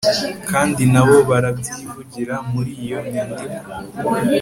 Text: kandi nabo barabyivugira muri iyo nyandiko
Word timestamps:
kandi 0.49 0.81
nabo 0.93 1.17
barabyivugira 1.29 2.35
muri 2.51 2.71
iyo 2.83 2.99
nyandiko 3.11 3.59